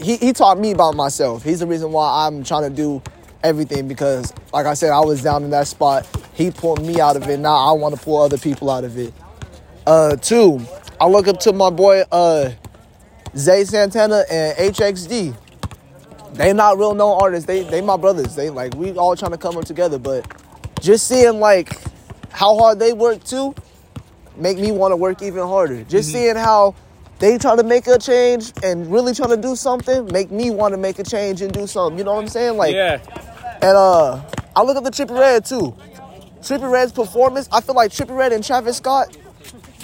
he, 0.00 0.16
he 0.16 0.32
taught 0.32 0.58
me 0.58 0.70
about 0.70 0.94
myself. 0.94 1.42
He's 1.42 1.60
the 1.60 1.66
reason 1.66 1.92
why 1.92 2.26
I'm 2.26 2.44
trying 2.44 2.68
to 2.70 2.74
do 2.74 3.02
everything 3.42 3.88
because, 3.88 4.32
like 4.52 4.66
I 4.66 4.74
said, 4.74 4.90
I 4.90 5.00
was 5.00 5.22
down 5.22 5.44
in 5.44 5.50
that 5.50 5.66
spot. 5.66 6.06
He 6.34 6.50
pulled 6.50 6.84
me 6.84 7.00
out 7.00 7.16
of 7.16 7.28
it. 7.28 7.38
Now 7.38 7.56
I 7.56 7.72
want 7.72 7.94
to 7.96 8.00
pull 8.00 8.22
other 8.22 8.38
people 8.38 8.70
out 8.70 8.84
of 8.84 8.96
it. 8.96 9.12
Uh, 9.86 10.16
two, 10.16 10.60
I 11.00 11.08
look 11.08 11.26
up 11.28 11.40
to 11.40 11.52
my 11.52 11.70
boy 11.70 12.02
uh, 12.12 12.50
Zay 13.36 13.64
Santana 13.64 14.24
and 14.30 14.56
HXD. 14.56 15.34
They 16.34 16.52
not 16.52 16.78
real 16.78 16.94
known 16.94 17.18
artists. 17.20 17.46
They 17.46 17.62
they 17.62 17.80
my 17.80 17.96
brothers. 17.96 18.34
They 18.34 18.50
like 18.50 18.74
we 18.74 18.92
all 18.92 19.16
trying 19.16 19.32
to 19.32 19.38
come 19.38 19.56
up 19.56 19.64
together. 19.64 19.98
But 19.98 20.26
just 20.80 21.06
seeing 21.08 21.40
like 21.40 21.80
how 22.30 22.56
hard 22.58 22.78
they 22.78 22.92
work 22.92 23.24
too, 23.24 23.54
make 24.36 24.58
me 24.58 24.70
want 24.72 24.92
to 24.92 24.96
work 24.96 25.22
even 25.22 25.46
harder. 25.46 25.84
Just 25.84 26.12
seeing 26.12 26.36
how 26.36 26.74
they 27.18 27.36
try 27.38 27.56
to 27.56 27.64
make 27.64 27.86
a 27.86 27.98
change 27.98 28.52
and 28.62 28.90
really 28.92 29.14
trying 29.14 29.30
to 29.30 29.36
do 29.36 29.56
something, 29.56 30.06
make 30.12 30.30
me 30.30 30.50
want 30.50 30.72
to 30.72 30.78
make 30.78 30.98
a 30.98 31.04
change 31.04 31.42
and 31.42 31.52
do 31.52 31.66
something. 31.66 31.98
You 31.98 32.04
know 32.04 32.14
what 32.14 32.22
I'm 32.22 32.28
saying? 32.28 32.56
Like 32.56 32.74
yeah, 32.74 33.00
and 33.62 33.76
uh, 33.76 34.22
I 34.54 34.62
look 34.62 34.76
up 34.76 34.84
the 34.84 34.90
Trippie 34.90 35.18
Redd 35.18 35.44
too. 35.44 35.76
Trippie 36.40 36.70
Redd's 36.70 36.92
performance, 36.92 37.48
I 37.50 37.60
feel 37.60 37.74
like 37.74 37.90
Trippie 37.90 38.16
Redd 38.16 38.32
and 38.32 38.44
Travis 38.44 38.76
Scott, 38.76 39.16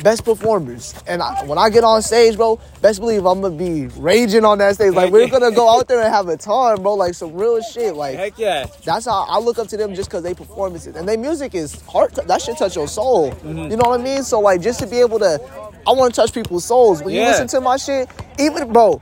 best 0.03 0.25
performers. 0.25 0.95
And 1.07 1.23
I, 1.23 1.45
when 1.45 1.59
I 1.59 1.71
get 1.71 1.85
on 1.85 2.03
stage, 2.03 2.37
bro, 2.37 2.61
best 2.81 3.01
believe 3.01 3.25
I'm 3.27 3.41
gonna 3.41 3.55
be 3.55 3.87
raging 3.99 4.45
on 4.45 4.59
that 4.59 4.75
stage. 4.75 4.93
Like 4.93 5.13
we're 5.13 5.29
gonna 5.29 5.53
go 5.53 5.69
out 5.69 5.89
there 5.89 6.01
and 6.01 6.13
have 6.13 6.29
a 6.29 6.37
time, 6.37 6.83
bro. 6.83 6.95
Like 6.95 7.15
some 7.15 7.35
real 7.35 7.63
shit. 7.63 7.95
Like 7.95 8.17
Heck 8.17 8.39
yeah. 8.39 8.67
that's 8.85 9.07
how 9.07 9.25
I 9.29 9.39
look 9.39 9.59
up 9.59 9.69
to 9.69 9.77
them 9.77 9.95
just 9.95 10.11
because 10.11 10.23
they 10.23 10.35
performances 10.35 10.97
and 10.97 11.09
their 11.09 11.19
music 11.19 11.55
is 11.55 11.81
hard. 11.83 12.15
That 12.15 12.43
shit 12.43 12.59
touch 12.59 12.77
your 12.77 12.89
soul. 12.89 13.31
Mm-hmm. 13.33 13.71
You 13.71 13.77
know 13.77 13.89
what 13.89 14.01
I 14.01 14.03
mean? 14.03 14.23
So 14.23 14.41
like 14.41 14.61
just 14.61 14.81
to 14.81 14.87
be 14.87 15.01
able 15.01 15.19
to, 15.21 15.41
I 15.87 15.93
want 15.93 16.15
to 16.15 16.21
touch 16.21 16.33
people's 16.33 16.65
souls. 16.65 17.03
When 17.03 17.15
you 17.15 17.23
listen 17.23 17.47
to 17.49 17.61
my 17.61 17.77
shit, 17.77 18.09
even 18.39 18.73
bro, 18.73 19.01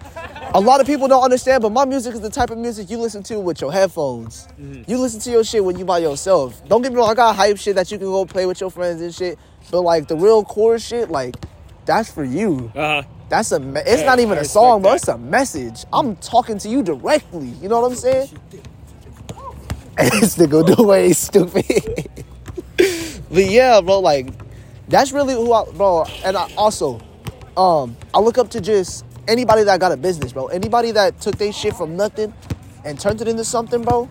a 0.54 0.60
lot 0.60 0.80
of 0.80 0.86
people 0.86 1.08
don't 1.08 1.22
understand, 1.22 1.62
but 1.62 1.70
my 1.70 1.84
music 1.84 2.14
is 2.14 2.20
the 2.20 2.30
type 2.30 2.50
of 2.50 2.58
music 2.58 2.90
you 2.90 2.98
listen 2.98 3.22
to 3.24 3.40
with 3.40 3.60
your 3.60 3.72
headphones. 3.72 4.48
Mm-hmm. 4.60 4.90
You 4.90 4.98
listen 4.98 5.20
to 5.20 5.30
your 5.30 5.44
shit 5.44 5.64
when 5.64 5.78
you 5.78 5.84
by 5.84 5.98
yourself. 5.98 6.66
Don't 6.68 6.82
get 6.82 6.92
me 6.92 6.98
wrong, 6.98 7.10
I 7.10 7.14
got 7.14 7.36
hype 7.36 7.56
shit 7.56 7.76
that 7.76 7.90
you 7.90 7.98
can 7.98 8.08
go 8.08 8.26
play 8.26 8.44
with 8.46 8.60
your 8.60 8.70
friends 8.70 9.00
and 9.00 9.14
shit. 9.14 9.38
But 9.70 9.82
like 9.82 10.08
the 10.08 10.16
real 10.16 10.44
core 10.44 10.78
shit, 10.78 11.10
like 11.10 11.36
that's 11.86 12.10
for 12.10 12.24
you. 12.24 12.70
Uh-huh. 12.74 13.02
That's 13.28 13.52
a. 13.52 13.60
Me- 13.60 13.80
it's 13.86 14.02
Yeah, 14.02 14.06
not 14.06 14.20
even 14.20 14.38
I 14.38 14.42
a 14.42 14.44
song, 14.44 14.82
bro. 14.82 14.92
It's 14.92 15.08
a 15.08 15.18
message. 15.18 15.84
I'm 15.92 16.16
talking 16.16 16.58
to 16.58 16.68
you 16.68 16.82
directly. 16.82 17.48
You 17.62 17.68
know 17.68 17.80
what 17.80 17.90
I'm 17.90 17.96
saying? 17.96 18.28
this 19.96 20.36
nigga 20.36 20.76
do 20.76 20.82
way 20.84 21.12
stupid. 21.12 22.10
but 22.76 23.44
yeah, 23.44 23.80
bro, 23.80 24.00
like 24.00 24.28
that's 24.88 25.12
really 25.12 25.34
who 25.34 25.52
I, 25.52 25.64
bro. 25.72 26.04
And 26.24 26.36
I 26.36 26.50
also, 26.56 27.00
um, 27.56 27.96
I 28.14 28.20
look 28.20 28.38
up 28.38 28.50
to 28.50 28.60
just 28.60 29.04
anybody 29.28 29.64
that 29.64 29.80
got 29.80 29.92
a 29.92 29.96
business, 29.96 30.32
bro. 30.32 30.48
Anybody 30.48 30.90
that 30.92 31.20
took 31.20 31.36
their 31.38 31.52
shit 31.52 31.74
from 31.74 31.96
nothing 31.96 32.32
and 32.84 32.98
turned 33.00 33.20
it 33.20 33.28
into 33.28 33.44
something, 33.44 33.82
bro. 33.82 34.08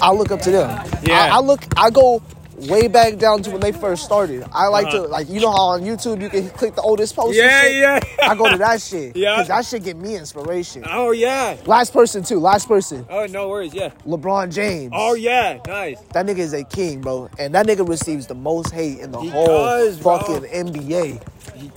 I 0.00 0.12
look 0.12 0.30
up 0.32 0.40
to 0.42 0.50
them. 0.50 0.70
Mm-hmm. 0.70 1.06
Yeah. 1.06 1.34
I, 1.34 1.36
I 1.36 1.40
look. 1.40 1.62
I 1.76 1.90
go 1.90 2.22
way 2.68 2.88
back 2.88 3.18
down 3.18 3.42
to 3.42 3.50
when 3.50 3.60
they 3.60 3.72
first 3.72 4.04
started. 4.04 4.44
I 4.52 4.68
like 4.68 4.86
Uh-huh. 4.88 5.02
to 5.04 5.08
like 5.08 5.28
you 5.28 5.40
know 5.40 5.50
how 5.50 5.68
on 5.74 5.82
YouTube 5.82 6.20
you 6.22 6.28
can 6.28 6.48
click 6.50 6.74
the 6.74 6.82
oldest 6.82 7.14
post. 7.16 7.36
Yeah, 7.36 7.66
yeah. 7.66 8.00
I 8.22 8.34
go 8.34 8.50
to 8.50 8.58
that 8.58 8.80
shit. 8.80 9.16
Yeah. 9.22 9.36
Cause 9.36 9.48
that 9.48 9.64
shit 9.66 9.84
get 9.84 9.96
me 9.96 10.16
inspiration. 10.16 10.84
Oh 10.88 11.10
yeah. 11.12 11.56
Last 11.66 11.92
person 11.92 12.22
too. 12.22 12.38
Last 12.38 12.68
person. 12.68 13.06
Oh 13.10 13.26
no 13.26 13.48
worries. 13.48 13.74
Yeah. 13.74 13.90
LeBron 14.06 14.52
James. 14.52 14.92
Oh 14.94 15.14
yeah. 15.14 15.58
Nice. 15.66 16.00
That 16.12 16.26
nigga 16.26 16.38
is 16.38 16.52
a 16.52 16.64
king, 16.64 17.00
bro. 17.00 17.28
And 17.38 17.54
that 17.54 17.66
nigga 17.66 17.88
receives 17.88 18.26
the 18.26 18.34
most 18.34 18.72
hate 18.72 18.98
in 19.00 19.10
the 19.12 19.20
He 19.20 19.28
whole 19.30 19.46
does, 19.46 19.98
bro. 20.00 20.18
fucking 20.18 20.42
NBA. 20.50 21.22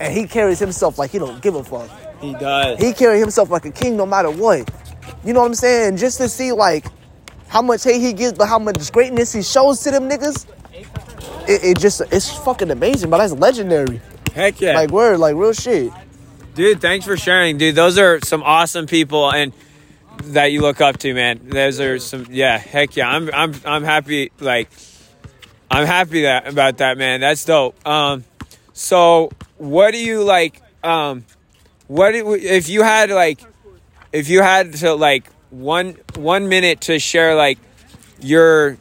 And 0.00 0.12
he 0.12 0.26
carries 0.26 0.58
himself 0.58 0.98
like 0.98 1.10
he 1.10 1.18
don't 1.18 1.40
give 1.42 1.54
a 1.54 1.62
fuck. 1.64 1.88
He 2.20 2.32
does. 2.34 2.78
He 2.80 2.92
carries 2.92 3.20
himself 3.20 3.50
like 3.50 3.64
a 3.66 3.70
king 3.70 3.96
no 3.96 4.06
matter 4.06 4.30
what. 4.30 4.68
You 5.24 5.32
know 5.32 5.40
what 5.40 5.46
I'm 5.46 5.54
saying? 5.54 5.96
Just 5.98 6.18
to 6.18 6.28
see 6.28 6.52
like 6.52 6.86
how 7.48 7.62
much 7.62 7.84
hate 7.84 8.00
he 8.00 8.12
gives, 8.12 8.32
but 8.32 8.46
how 8.48 8.58
much 8.58 8.90
greatness 8.92 9.32
he 9.32 9.42
shows 9.42 9.80
to 9.82 9.90
them 9.90 10.08
niggas, 10.08 10.46
it, 11.48 11.64
it 11.64 11.78
just 11.78 12.00
it's 12.12 12.30
fucking 12.38 12.70
amazing. 12.70 13.10
But 13.10 13.18
that's 13.18 13.32
legendary. 13.32 14.00
Heck 14.34 14.60
yeah. 14.60 14.74
Like 14.74 14.90
word, 14.90 15.18
like 15.18 15.34
real 15.34 15.52
shit. 15.52 15.92
Dude, 16.54 16.80
thanks 16.80 17.04
for 17.04 17.16
sharing, 17.16 17.58
dude. 17.58 17.74
Those 17.74 17.98
are 17.98 18.20
some 18.24 18.42
awesome 18.42 18.86
people 18.86 19.30
and 19.30 19.52
that 20.24 20.52
you 20.52 20.62
look 20.62 20.80
up 20.80 20.98
to, 20.98 21.12
man. 21.14 21.40
Those 21.44 21.80
are 21.80 21.98
some 21.98 22.26
yeah, 22.30 22.58
heck 22.58 22.96
yeah. 22.96 23.08
I'm 23.08 23.30
I'm 23.32 23.54
I'm 23.64 23.84
happy 23.84 24.32
like 24.40 24.70
I'm 25.70 25.86
happy 25.86 26.22
that 26.22 26.48
about 26.48 26.78
that, 26.78 26.98
man. 26.98 27.20
That's 27.20 27.44
dope. 27.44 27.86
Um 27.86 28.24
so 28.72 29.30
what 29.58 29.92
do 29.92 29.98
you 29.98 30.22
like 30.22 30.62
um 30.82 31.24
what 31.86 32.12
do, 32.12 32.34
if 32.34 32.68
you 32.68 32.82
had 32.82 33.10
like 33.10 33.40
if 34.12 34.28
you 34.28 34.42
had 34.42 34.74
to 34.74 34.94
like 34.94 35.30
one 35.50 35.96
one 36.14 36.48
minute 36.48 36.82
to 36.82 36.98
share 36.98 37.34
like 37.34 37.58
your 38.20 38.78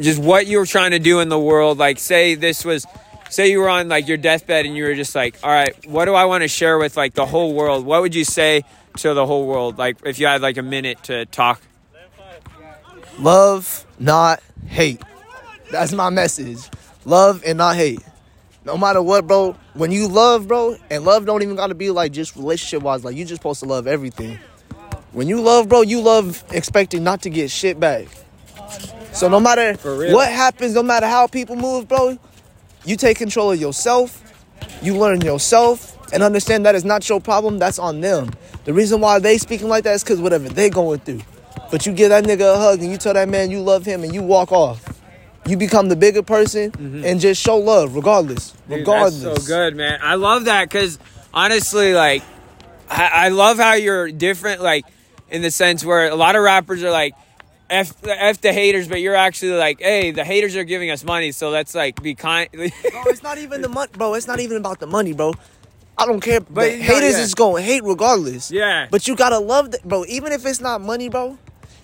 just 0.00 0.20
what 0.20 0.46
you 0.46 0.58
were 0.58 0.66
trying 0.66 0.92
to 0.92 0.98
do 0.98 1.20
in 1.20 1.28
the 1.28 1.38
world 1.38 1.78
like 1.78 1.98
say 1.98 2.34
this 2.34 2.64
was 2.64 2.86
say 3.30 3.50
you 3.50 3.58
were 3.58 3.68
on 3.68 3.88
like 3.88 4.08
your 4.08 4.16
deathbed 4.16 4.66
and 4.66 4.76
you 4.76 4.84
were 4.84 4.94
just 4.94 5.14
like 5.14 5.36
all 5.42 5.50
right 5.50 5.86
what 5.86 6.04
do 6.06 6.14
i 6.14 6.24
want 6.24 6.42
to 6.42 6.48
share 6.48 6.78
with 6.78 6.96
like 6.96 7.14
the 7.14 7.26
whole 7.26 7.54
world 7.54 7.84
what 7.84 8.02
would 8.02 8.14
you 8.14 8.24
say 8.24 8.62
to 8.96 9.14
the 9.14 9.26
whole 9.26 9.46
world 9.46 9.78
like 9.78 9.96
if 10.04 10.18
you 10.18 10.26
had 10.26 10.40
like 10.42 10.56
a 10.56 10.62
minute 10.62 11.02
to 11.02 11.26
talk 11.26 11.60
Love, 13.18 13.86
not 13.98 14.42
hate. 14.66 15.00
That's 15.70 15.92
my 15.92 16.10
message. 16.10 16.58
Love 17.04 17.42
and 17.46 17.58
not 17.58 17.76
hate. 17.76 18.00
No 18.64 18.76
matter 18.76 19.02
what, 19.02 19.26
bro. 19.26 19.56
When 19.74 19.90
you 19.92 20.08
love, 20.08 20.48
bro, 20.48 20.76
and 20.90 21.04
love 21.04 21.26
don't 21.26 21.42
even 21.42 21.56
gotta 21.56 21.74
be 21.74 21.90
like 21.90 22.12
just 22.12 22.36
relationship 22.36 22.82
wise. 22.82 23.04
Like 23.04 23.16
you 23.16 23.24
just 23.24 23.40
supposed 23.40 23.60
to 23.60 23.66
love 23.66 23.86
everything. 23.86 24.38
When 25.12 25.28
you 25.28 25.40
love, 25.40 25.68
bro, 25.68 25.82
you 25.82 26.00
love 26.00 26.42
expecting 26.50 27.04
not 27.04 27.22
to 27.22 27.30
get 27.30 27.50
shit 27.50 27.78
back. 27.78 28.06
So 29.12 29.28
no 29.28 29.40
matter 29.40 29.74
what 30.12 30.30
happens, 30.30 30.74
no 30.74 30.82
matter 30.82 31.06
how 31.06 31.26
people 31.26 31.56
move, 31.56 31.88
bro, 31.88 32.18
you 32.84 32.96
take 32.96 33.18
control 33.18 33.52
of 33.52 33.60
yourself. 33.60 34.18
You 34.80 34.96
learn 34.96 35.20
yourself 35.20 36.12
and 36.12 36.22
understand 36.22 36.66
that 36.66 36.74
is 36.74 36.84
not 36.84 37.08
your 37.08 37.20
problem. 37.20 37.58
That's 37.58 37.78
on 37.78 38.00
them. 38.00 38.30
The 38.64 38.72
reason 38.72 39.00
why 39.00 39.18
they 39.18 39.38
speaking 39.38 39.68
like 39.68 39.84
that 39.84 39.94
is 39.94 40.02
because 40.04 40.20
whatever 40.20 40.48
they 40.48 40.70
going 40.70 41.00
through. 41.00 41.22
But 41.70 41.86
you 41.86 41.92
give 41.92 42.10
that 42.10 42.24
nigga 42.24 42.54
a 42.54 42.58
hug 42.58 42.80
and 42.80 42.90
you 42.90 42.98
tell 42.98 43.14
that 43.14 43.28
man 43.28 43.50
you 43.50 43.60
love 43.60 43.84
him 43.84 44.02
and 44.04 44.14
you 44.14 44.22
walk 44.22 44.52
off. 44.52 45.00
You 45.46 45.56
become 45.56 45.88
the 45.88 45.96
bigger 45.96 46.22
person 46.22 47.02
and 47.04 47.20
just 47.20 47.42
show 47.42 47.56
love 47.56 47.96
regardless. 47.96 48.52
Mm-hmm. 48.52 48.70
Dude, 48.70 48.78
regardless. 48.80 49.22
That's 49.22 49.42
so 49.42 49.46
good, 49.46 49.76
man. 49.76 49.98
I 50.02 50.14
love 50.14 50.44
that 50.44 50.68
because 50.68 50.98
honestly, 51.34 51.94
like, 51.94 52.22
I, 52.88 53.10
I 53.12 53.28
love 53.30 53.56
how 53.56 53.72
you're 53.74 54.12
different, 54.12 54.60
like, 54.62 54.84
in 55.30 55.42
the 55.42 55.50
sense 55.50 55.84
where 55.84 56.08
a 56.08 56.14
lot 56.14 56.36
of 56.36 56.42
rappers 56.42 56.82
are 56.84 56.90
like, 56.90 57.14
F, 57.72 58.06
F 58.06 58.40
the 58.40 58.52
haters, 58.52 58.86
but 58.86 59.00
you're 59.00 59.14
actually 59.14 59.52
like, 59.52 59.80
hey, 59.80 60.10
the 60.10 60.24
haters 60.24 60.54
are 60.56 60.64
giving 60.64 60.90
us 60.90 61.02
money, 61.02 61.32
so 61.32 61.50
let's 61.50 61.74
like 61.74 62.02
be 62.02 62.14
kind. 62.14 62.50
Bro, 62.52 62.68
it's 63.06 63.22
not 63.22 63.38
even 63.38 63.62
the 63.62 63.68
money, 63.68 63.90
bro. 63.96 64.14
It's 64.14 64.26
not 64.26 64.40
even 64.40 64.58
about 64.58 64.78
the 64.78 64.86
money, 64.86 65.12
bro. 65.12 65.32
I 65.96 66.06
don't 66.06 66.20
care. 66.20 66.40
But 66.40 66.72
know, 66.72 66.76
haters 66.78 67.14
yeah. 67.14 67.20
is 67.20 67.34
going 67.34 67.62
to 67.62 67.66
hate 67.66 67.82
regardless. 67.84 68.50
Yeah. 68.50 68.88
But 68.90 69.08
you 69.08 69.16
gotta 69.16 69.38
love 69.38 69.70
that, 69.70 69.82
bro. 69.84 70.04
Even 70.06 70.32
if 70.32 70.44
it's 70.44 70.60
not 70.60 70.80
money, 70.80 71.08
bro. 71.08 71.38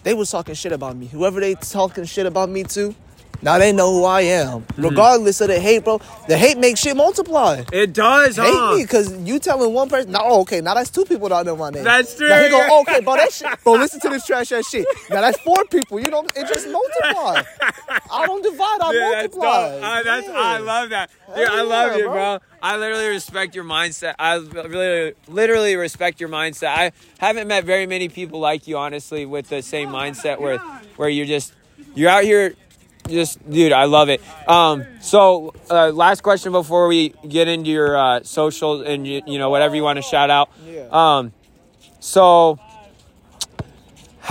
They 0.05 0.15
was 0.15 0.31
talking 0.31 0.55
shit 0.55 0.73
about 0.73 0.97
me. 0.97 1.07
Whoever 1.07 1.41
they 1.41 1.55
talking 1.55 2.05
shit 2.05 2.27
about 2.27 2.49
me 2.49 2.65
to, 2.65 2.95
now 3.43 3.59
they 3.59 3.73
know 3.73 3.93
who 3.93 4.05
I 4.05 4.23
am. 4.23 4.61
Mm-hmm. 4.61 4.83
Regardless 4.85 5.41
of 5.41 5.49
the 5.49 5.59
hate, 5.61 5.85
bro. 5.85 6.01
The 6.29 6.37
hate 6.37 6.59
makes 6.59 6.81
shit 6.81 6.97
multiply. 6.97 7.65
it 7.73 7.93
does, 7.93 8.37
Hate 8.37 8.45
huh? 8.47 8.77
me 8.77 8.83
because 8.83 9.13
you 9.23 9.39
telling 9.39 9.73
one 9.73 9.89
person. 9.89 10.13
No, 10.13 10.21
oh, 10.23 10.41
okay, 10.43 10.61
now 10.61 10.75
that's 10.75 10.91
two 10.91 11.05
people 11.05 11.29
that 11.31 11.47
know 11.47 11.57
my 11.57 11.71
name. 11.71 11.85
That's 11.85 12.15
true, 12.15 12.29
Now 12.29 12.43
he 12.43 12.49
go, 12.51 12.67
oh, 12.71 12.81
okay, 12.83 13.01
bro, 13.01 13.17
that 13.17 13.33
shit, 13.33 13.49
bro. 13.65 13.75
Listen 13.75 14.01
to 14.01 14.09
this 14.09 14.27
trash 14.27 14.53
ass 14.53 14.69
shit. 14.69 14.87
Now 15.11 15.21
that's 15.21 15.39
four 15.41 15.65
people. 15.67 16.01
You 16.01 16.11
know, 16.11 16.25
it 16.37 16.49
just 16.49 16.69
multiply. 16.69 17.43
I 18.11 18.27
don't 18.27 18.43
divide. 18.43 18.79
I 18.83 18.93
Yeah, 18.93 19.11
that's 19.23 19.35
dope. 19.35 19.43
multiply. 19.45 19.99
Uh, 19.99 20.03
that's, 20.03 20.27
Yeah. 20.27 20.35
I 20.37 20.59
love 20.59 20.91
that. 20.91 21.11
Dude, 21.35 21.49
Hell 21.49 21.59
I 21.59 21.63
love 21.63 21.91
yeah, 21.93 21.97
you, 21.99 22.05
bro. 22.05 22.13
bro. 22.13 22.39
I 22.61 22.77
literally 22.77 23.07
respect 23.09 23.55
your 23.55 23.65
mindset. 23.65 24.15
I 24.19 24.37
really, 24.37 25.15
literally 25.29 25.77
respect 25.77 26.21
your 26.21 26.29
mindset. 26.29 26.69
I 26.69 26.93
haven't 27.19 27.47
met 27.49 27.65
very 27.65 27.87
many 27.87 28.09
people 28.09 28.41
like 28.41 28.67
you, 28.67 28.77
honestly, 28.77 29.25
with 29.27 29.49
the 29.49 29.63
same 29.63 29.91
mindset 29.91 30.41
where, 30.41 30.59
where 30.97 31.09
you're 31.09 31.27
just, 31.27 31.53
you're 31.95 32.11
out 32.11 32.25
here, 32.25 32.55
just, 33.09 33.51
dude. 33.51 33.73
I 33.73 33.85
love 33.85 34.09
it. 34.09 34.21
Um, 34.49 34.85
so, 35.01 35.55
uh, 35.71 35.89
last 35.91 36.23
question 36.23 36.53
before 36.53 36.87
we 36.89 37.11
get 37.27 37.49
into 37.49 37.71
your 37.71 37.97
uh, 37.97 38.23
socials 38.23 38.87
and 38.87 39.07
you, 39.07 39.23
you 39.27 39.39
know 39.39 39.51
whatever 39.51 39.75
you 39.75 39.83
want 39.83 39.97
to 39.97 40.03
shout 40.03 40.31
out. 40.31 40.51
Um, 40.93 41.33
so. 42.01 42.59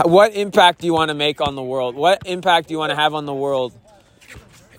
What 0.06 0.36
impact 0.36 0.82
do 0.82 0.86
you 0.86 0.94
want 0.94 1.10
to 1.10 1.16
make 1.16 1.42
on 1.42 1.56
the 1.56 1.64
world? 1.64 1.96
What 1.96 2.22
impact 2.28 2.68
do 2.68 2.76
you 2.76 2.78
want 2.78 2.92
to 2.92 2.96
have 2.96 3.16
on 3.16 3.26
the 3.26 3.34
world? 3.34 3.74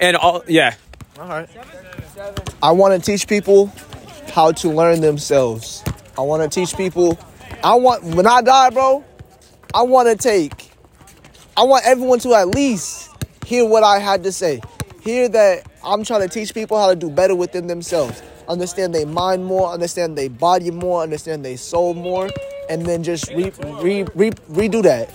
And 0.00 0.16
all, 0.16 0.44
yeah, 0.46 0.74
All 1.18 1.26
right. 1.26 1.48
I 2.62 2.70
want 2.70 2.94
to 2.94 3.04
teach 3.04 3.26
people 3.26 3.72
how 4.32 4.52
to 4.52 4.70
learn 4.70 5.00
themselves. 5.00 5.82
I 6.16 6.20
want 6.20 6.44
to 6.44 6.48
teach 6.48 6.76
people. 6.76 7.18
I 7.64 7.74
want 7.74 8.04
when 8.04 8.26
I 8.26 8.40
die, 8.40 8.70
bro. 8.70 9.04
I 9.74 9.82
want 9.82 10.08
to 10.08 10.16
take. 10.16 10.70
I 11.56 11.64
want 11.64 11.84
everyone 11.84 12.20
to 12.20 12.34
at 12.34 12.48
least 12.48 13.07
hear 13.48 13.64
what 13.64 13.82
I 13.82 13.98
had 13.98 14.22
to 14.24 14.32
say. 14.32 14.60
Hear 15.00 15.26
that 15.30 15.66
I'm 15.82 16.04
trying 16.04 16.20
to 16.20 16.28
teach 16.28 16.52
people 16.52 16.78
how 16.78 16.90
to 16.90 16.96
do 16.96 17.08
better 17.08 17.34
within 17.34 17.66
themselves. 17.66 18.22
Understand 18.46 18.94
their 18.94 19.06
mind 19.06 19.46
more. 19.46 19.72
Understand 19.72 20.18
their 20.18 20.28
body 20.28 20.70
more. 20.70 21.02
Understand 21.02 21.44
their 21.44 21.56
soul 21.56 21.94
more. 21.94 22.28
And 22.68 22.84
then 22.84 23.02
just 23.02 23.30
re, 23.30 23.50
re, 23.80 24.04
re, 24.14 24.30
redo 24.30 24.82
that. 24.82 25.10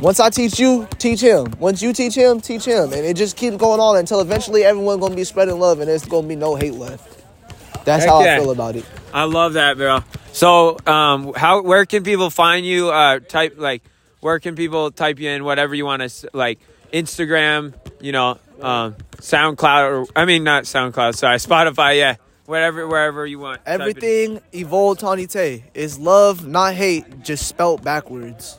Once 0.00 0.20
I 0.20 0.30
teach 0.30 0.58
you, 0.58 0.88
teach 0.98 1.20
him. 1.20 1.52
Once 1.58 1.82
you 1.82 1.92
teach 1.92 2.14
him, 2.14 2.40
teach 2.40 2.64
him. 2.64 2.94
And 2.94 3.04
it 3.04 3.14
just 3.16 3.36
keeps 3.36 3.56
going 3.56 3.80
on 3.80 3.98
until 3.98 4.20
eventually 4.20 4.64
everyone 4.64 4.98
gonna 4.98 5.14
be 5.14 5.24
spreading 5.24 5.58
love 5.58 5.80
and 5.80 5.88
there's 5.88 6.04
gonna 6.04 6.26
be 6.26 6.36
no 6.36 6.54
hate 6.54 6.74
left. 6.74 7.22
That's 7.84 8.04
Heck 8.04 8.12
how 8.12 8.24
yeah. 8.24 8.36
I 8.36 8.38
feel 8.38 8.50
about 8.50 8.76
it. 8.76 8.84
I 9.12 9.24
love 9.24 9.54
that, 9.54 9.76
bro. 9.76 10.00
So, 10.32 10.76
um, 10.86 11.32
how 11.34 11.62
where 11.62 11.86
can 11.86 12.04
people 12.04 12.28
find 12.30 12.66
you? 12.66 12.90
Uh, 12.90 13.20
type 13.20 13.54
like 13.56 13.82
where 14.20 14.38
can 14.38 14.54
people 14.54 14.90
type 14.90 15.18
you 15.18 15.30
in 15.30 15.44
whatever 15.44 15.74
you 15.74 15.86
want 15.86 16.02
to 16.02 16.30
like 16.34 16.58
Instagram, 16.92 17.74
you 18.00 18.12
know, 18.12 18.38
um, 18.60 18.94
SoundCloud 19.16 19.90
or 19.90 20.06
I 20.14 20.24
mean 20.24 20.44
not 20.44 20.64
SoundCloud, 20.64 21.14
sorry, 21.16 21.38
Spotify, 21.38 21.98
yeah, 21.98 22.16
whatever 22.46 22.86
wherever 22.86 23.26
you 23.26 23.38
want. 23.38 23.60
Everything 23.66 24.40
Evol 24.52 24.96
Ton 24.98 25.18
Etah 25.18 25.62
is 25.74 25.98
love, 25.98 26.46
not 26.46 26.74
hate, 26.74 27.22
just 27.22 27.46
spelt 27.46 27.82
backwards. 27.82 28.58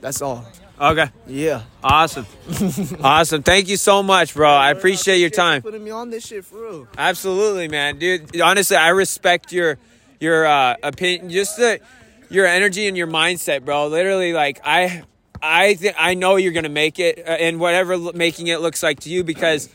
That's 0.00 0.22
all. 0.22 0.46
Okay. 0.80 1.10
Yeah. 1.26 1.62
Awesome. 1.84 2.26
awesome. 3.02 3.42
Thank 3.42 3.68
you 3.68 3.76
so 3.76 4.02
much, 4.02 4.32
bro. 4.32 4.48
I 4.48 4.70
appreciate 4.70 5.18
your 5.18 5.28
time. 5.28 5.60
Putting 5.60 5.84
me 5.84 5.90
on 5.90 6.08
this 6.08 6.26
shit 6.26 6.42
for 6.42 6.62
real. 6.62 6.88
Absolutely, 6.96 7.68
man, 7.68 7.98
dude. 7.98 8.40
Honestly, 8.40 8.76
I 8.76 8.88
respect 8.88 9.52
your 9.52 9.76
your 10.20 10.46
uh, 10.46 10.76
opinion, 10.82 11.28
just 11.30 11.58
the 11.58 11.80
your 12.30 12.46
energy 12.46 12.88
and 12.88 12.96
your 12.96 13.08
mindset, 13.08 13.64
bro. 13.64 13.88
Literally, 13.88 14.32
like 14.32 14.60
I, 14.64 15.02
I 15.42 15.74
think 15.74 15.96
I 15.98 16.14
know 16.14 16.36
you're 16.36 16.52
gonna 16.52 16.68
make 16.68 16.98
it, 16.98 17.18
uh, 17.18 17.30
and 17.30 17.58
whatever 17.58 17.96
making 18.12 18.48
it 18.48 18.60
looks 18.60 18.82
like 18.82 19.00
to 19.00 19.10
you, 19.10 19.24
because, 19.24 19.68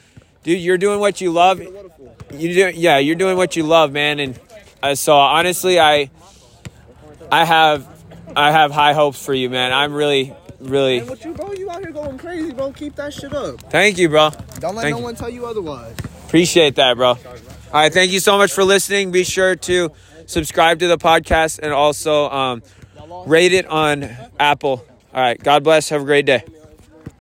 dude, 0.44 0.60
you're 0.60 0.78
doing 0.78 1.00
what 1.00 1.22
you 1.22 1.32
love. 1.32 1.60
You 1.60 2.54
do, 2.54 2.72
yeah, 2.76 2.98
you're 2.98 3.16
doing 3.16 3.38
what 3.38 3.56
you 3.56 3.64
love, 3.64 3.92
man. 3.92 4.20
And 4.20 4.40
uh, 4.84 4.96
so 4.96 5.16
honestly, 5.16 5.80
I, 5.80 6.10
I 7.32 7.46
have, 7.46 7.88
I 8.36 8.52
have 8.52 8.72
high 8.72 8.94
hopes 8.94 9.24
for 9.24 9.34
you, 9.34 9.50
man. 9.50 9.74
I'm 9.74 9.94
really, 9.94 10.34
really. 10.60 11.00
And 11.00 11.10
what 11.10 11.24
you, 11.24 11.34
bro? 11.34 11.54
You 11.54 11.70
out 11.72 11.82
here 11.82 11.92
going 11.92 12.18
crazy, 12.18 12.52
bro. 12.52 12.72
Keep 12.72 12.96
that 12.96 13.14
shit 13.14 13.34
up. 13.34 13.60
Thank 13.72 13.98
you, 13.98 14.10
bro. 14.10 14.32
Don't 14.60 14.76
let 14.76 14.84
Thank 14.84 14.94
no 14.94 14.98
you. 15.00 15.04
one 15.04 15.16
tell 15.16 15.30
you 15.30 15.46
otherwise. 15.46 15.96
Appreciate 16.28 16.76
that, 16.76 16.96
bro. 16.98 17.10
All 17.10 17.18
right, 17.74 17.94
thank 17.94 18.12
you 18.12 18.20
so 18.20 18.38
much 18.38 18.52
for 18.54 18.64
listening. 18.64 19.12
Be 19.12 19.24
sure 19.24 19.56
to 19.56 19.92
subscribe 20.28 20.80
to 20.80 20.88
the 20.88 20.98
podcast 20.98 21.60
and 21.60 21.72
also 21.74 22.30
um, 22.30 22.64
rate 23.26 23.54
it 23.54 23.66
on 23.68 24.10
Apple. 24.40 24.86
All 25.16 25.22
right, 25.22 25.42
God 25.42 25.64
bless. 25.64 25.88
Have 25.90 26.02
a 26.02 26.06
great 26.06 26.26
day. 26.26 26.44